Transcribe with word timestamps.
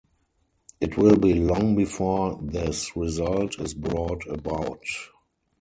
It 0.79 0.97
will 0.97 1.15
be 1.15 1.35
long 1.35 1.75
before 1.75 2.39
this 2.41 2.97
result 2.97 3.59
is 3.59 3.75
brought 3.75 4.25
about. 4.25 4.81